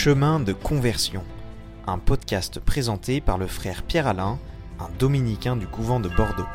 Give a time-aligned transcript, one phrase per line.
[0.00, 1.24] Chemin de conversion,
[1.88, 4.38] un podcast présenté par le frère Pierre-Alain,
[4.78, 6.46] un dominicain du couvent de Bordeaux.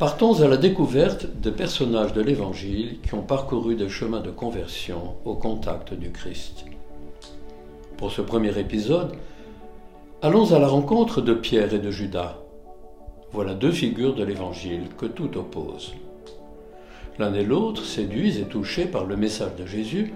[0.00, 5.14] Partons à la découverte des personnages de l'Évangile qui ont parcouru des chemins de conversion
[5.24, 6.64] au contact du Christ.
[7.98, 9.12] Pour ce premier épisode,
[10.22, 12.36] allons à la rencontre de Pierre et de Judas.
[13.30, 15.94] Voilà deux figures de l'Évangile que tout oppose.
[17.18, 20.14] L'un et l'autre, séduits et touchés par le message de Jésus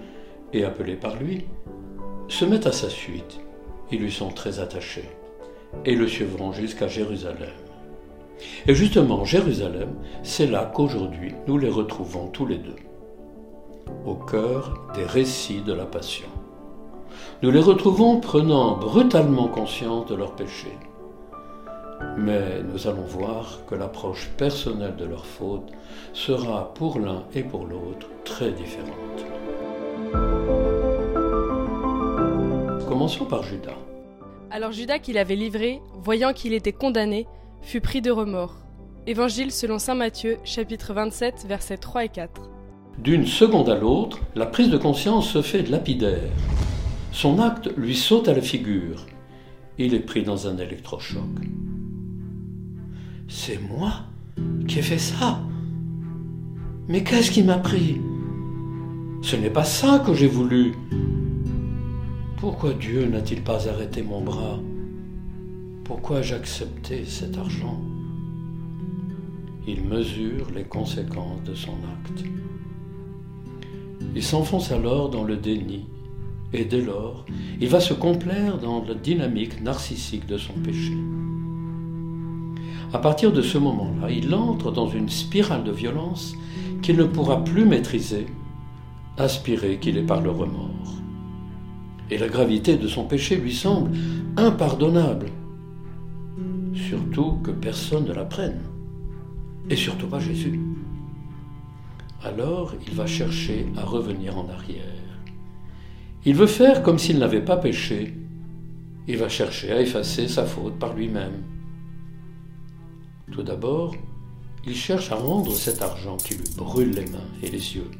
[0.53, 1.45] et appelés par lui,
[2.27, 3.39] se mettent à sa suite.
[3.91, 5.09] Ils lui sont très attachés
[5.85, 7.53] et le suivront jusqu'à Jérusalem.
[8.67, 9.89] Et justement, Jérusalem,
[10.23, 12.75] c'est là qu'aujourd'hui nous les retrouvons tous les deux,
[14.05, 16.27] au cœur des récits de la Passion.
[17.41, 20.77] Nous les retrouvons prenant brutalement conscience de leurs péchés.
[22.17, 25.71] Mais nous allons voir que l'approche personnelle de leur faute
[26.13, 29.25] sera pour l'un et pour l'autre très différente.
[32.87, 33.77] Commençons par Judas.
[34.49, 37.27] Alors Judas qui l'avait livré, voyant qu'il était condamné,
[37.61, 38.55] fut pris de remords.
[39.05, 42.49] Évangile selon Saint Matthieu, chapitre 27, versets 3 et 4.
[42.97, 46.31] D'une seconde à l'autre, la prise de conscience se fait lapidaire.
[47.11, 49.05] Son acte lui saute à la figure.
[49.77, 51.21] Il est pris dans un électrochoc.
[53.27, 53.91] C'est moi
[54.67, 55.41] qui ai fait ça.
[56.87, 57.99] Mais qu'est-ce qui m'a pris?
[59.21, 60.73] Ce n'est pas ça que j'ai voulu.
[62.37, 64.59] Pourquoi Dieu n'a-t-il pas arrêté mon bras?
[65.83, 67.81] Pourquoi j'ai accepté cet argent?
[69.67, 72.23] Il mesure les conséquences de son acte.
[74.15, 75.85] Il s'enfonce alors dans le déni
[76.53, 77.25] et dès lors,
[77.59, 80.93] il va se complaire dans la dynamique narcissique de son péché.
[82.93, 86.35] À partir de ce moment-là, il entre dans une spirale de violence
[86.81, 88.27] qu'il ne pourra plus maîtriser,
[89.17, 90.95] aspiré qu'il est par le remords.
[92.09, 93.91] Et la gravité de son péché lui semble
[94.37, 95.27] impardonnable,
[96.73, 98.61] surtout que personne ne la prenne,
[99.69, 100.59] et surtout pas Jésus.
[102.23, 104.83] Alors il va chercher à revenir en arrière.
[106.25, 108.13] Il veut faire comme s'il n'avait pas péché.
[109.07, 111.43] Il va chercher à effacer sa faute par lui-même.
[113.31, 113.93] Tout d'abord,
[114.65, 117.91] il cherche à rendre cet argent qui lui brûle les mains et les yeux.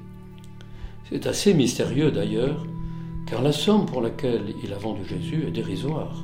[1.10, 2.66] C'est assez mystérieux d'ailleurs,
[3.26, 6.24] car la somme pour laquelle il a vendu Jésus est dérisoire.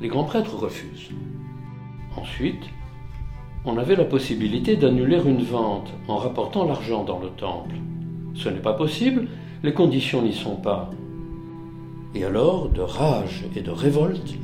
[0.00, 1.10] Les grands prêtres refusent.
[2.16, 2.64] Ensuite,
[3.66, 7.74] on avait la possibilité d'annuler une vente en rapportant l'argent dans le temple.
[8.34, 9.28] Ce n'est pas possible,
[9.62, 10.90] les conditions n'y sont pas.
[12.14, 14.34] Et alors, de rage et de révolte,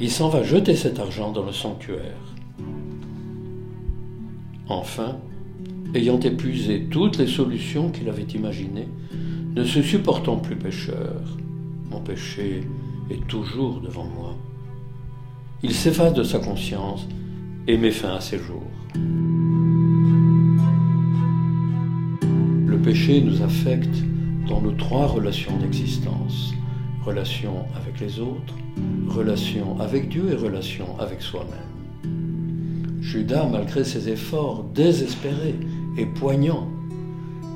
[0.00, 2.31] il s'en va jeter cet argent dans le sanctuaire.
[4.68, 5.18] Enfin,
[5.94, 8.88] ayant épuisé toutes les solutions qu'il avait imaginées,
[9.54, 11.20] ne se supportant plus pécheur,
[11.90, 12.62] mon péché
[13.10, 14.36] est toujours devant moi,
[15.62, 17.06] il s'efface de sa conscience
[17.68, 18.66] et met fin à ses jours.
[22.66, 23.94] Le péché nous affecte
[24.48, 26.52] dans nos trois relations d'existence.
[27.04, 28.54] Relation avec les autres,
[29.08, 31.71] relation avec Dieu et relation avec soi-même.
[33.02, 35.58] Judas, malgré ses efforts désespérés
[35.98, 36.68] et poignants,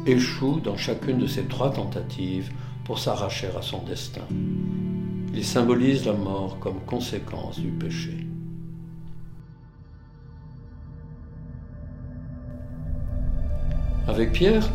[0.04, 2.50] échoue dans chacune de ces trois tentatives
[2.84, 4.26] pour s'arracher à son destin.
[5.32, 8.26] Il symbolise la mort comme conséquence du péché.
[14.08, 14.68] Avec Pierre,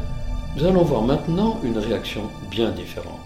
[0.56, 3.18] nous allons voir maintenant une réaction bien différente.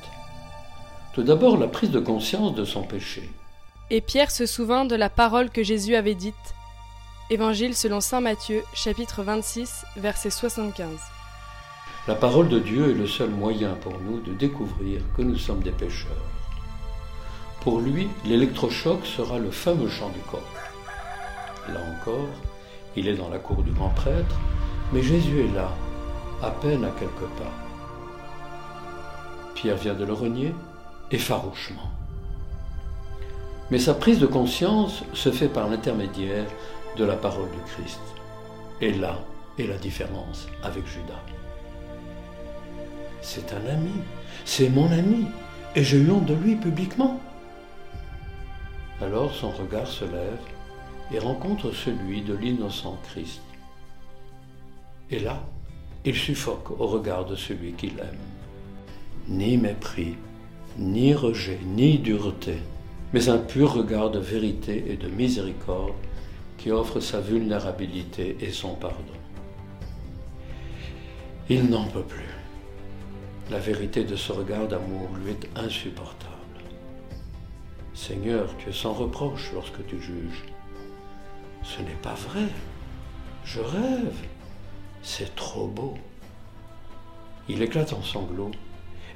[1.13, 3.29] Tout d'abord, la prise de conscience de son péché.
[3.91, 6.55] Et Pierre se souvint de la parole que Jésus avait dite.
[7.31, 10.87] Évangile selon Saint Matthieu, chapitre 26, verset 75.
[12.07, 15.61] La parole de Dieu est le seul moyen pour nous de découvrir que nous sommes
[15.63, 16.11] des pécheurs.
[17.61, 20.39] Pour lui, l'électrochoc sera le fameux chant du corps.
[21.67, 22.29] Là encore,
[22.95, 24.35] il est dans la cour du grand prêtre,
[24.93, 25.73] mais Jésus est là,
[26.43, 27.51] à peine à quelques pas.
[29.55, 30.53] Pierre vient de le renier,
[31.09, 31.89] et farouchement.
[33.71, 36.45] Mais sa prise de conscience se fait par l'intermédiaire
[36.95, 38.01] de la parole du Christ.
[38.81, 39.19] Et là
[39.57, 41.21] est la différence avec Judas.
[43.21, 43.93] C'est un ami,
[44.43, 45.25] c'est mon ami,
[45.75, 47.19] et j'ai eu honte de lui publiquement.
[49.01, 50.39] Alors son regard se lève
[51.11, 53.41] et rencontre celui de l'innocent Christ.
[55.11, 55.43] Et là,
[56.03, 58.17] il suffoque au regard de celui qu'il aime.
[59.27, 60.15] Ni mépris,
[60.77, 62.57] ni rejet, ni dureté,
[63.13, 65.93] mais un pur regard de vérité et de miséricorde
[66.65, 69.19] qui offre sa vulnérabilité et son pardon.
[71.47, 72.33] Il n'en peut plus.
[73.51, 76.33] La vérité de ce regard d'amour lui est insupportable.
[77.93, 80.43] Seigneur, tu es sans reproche lorsque tu juges.
[81.61, 82.47] Ce n'est pas vrai.
[83.43, 84.17] Je rêve.
[85.03, 85.93] C'est trop beau.
[87.47, 88.49] Il éclate en sanglots,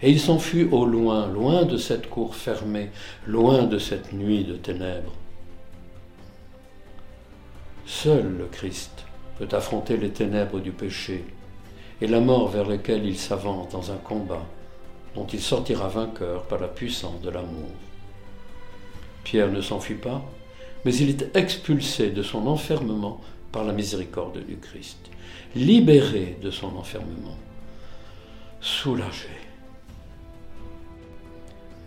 [0.04, 2.92] et il s'enfuit au loin, loin de cette cour fermée,
[3.26, 5.16] loin de cette nuit de ténèbres.
[7.90, 9.04] Seul le Christ
[9.40, 11.26] peut affronter les ténèbres du péché
[12.00, 14.46] et la mort vers laquelle il s'avance dans un combat
[15.16, 17.72] dont il sortira vainqueur par la puissance de l'amour.
[19.24, 20.24] Pierre ne s'enfuit pas,
[20.86, 23.22] mais il est expulsé de son enfermement
[23.52, 25.10] par la miséricorde du Christ,
[25.56, 27.40] libéré de son enfermement,
[28.62, 29.30] soulagé.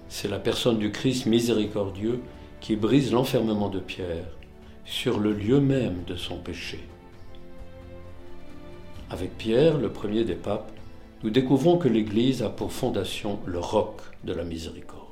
[0.09, 2.21] C'est la personne du Christ miséricordieux
[2.61, 4.27] qui brise l'enfermement de Pierre
[4.85, 6.81] sur le lieu même de son péché.
[9.11, 10.71] Avec Pierre, le premier des papes,
[11.23, 15.03] nous découvrons que l'Église a pour fondation le roc de la miséricorde.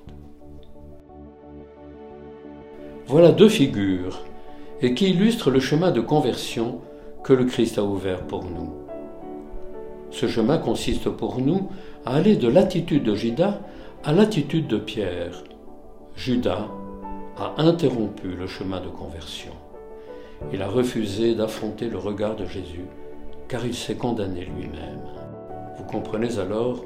[3.06, 4.22] Voilà deux figures
[4.80, 6.80] et qui illustrent le chemin de conversion
[7.22, 8.72] que le Christ a ouvert pour nous.
[10.10, 11.68] Ce chemin consiste pour nous
[12.04, 13.60] à aller de l'attitude de Judas
[14.04, 15.44] à l'attitude de Pierre.
[16.16, 16.68] Judas
[17.40, 19.52] a interrompu le chemin de conversion.
[20.52, 22.84] Il a refusé d'affronter le regard de Jésus,
[23.48, 25.00] car il s'est condamné lui-même.
[25.78, 26.84] Vous comprenez alors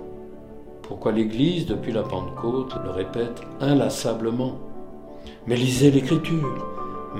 [0.82, 4.60] pourquoi l'Église, depuis la Pentecôte, le répète inlassablement.
[5.46, 6.68] Mais lisez l'Écriture,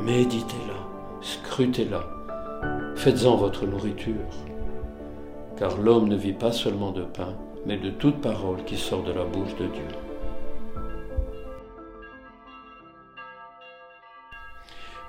[0.05, 0.87] méditez-la,
[1.21, 2.05] scrutez-la,
[2.95, 4.15] faites-en votre nourriture.
[5.57, 7.35] Car l'homme ne vit pas seulement de pain,
[7.67, 10.14] mais de toute parole qui sort de la bouche de Dieu.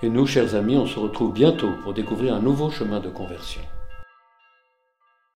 [0.02, 3.62] Et nous, chers amis, on se retrouve bientôt pour découvrir un nouveau chemin de conversion.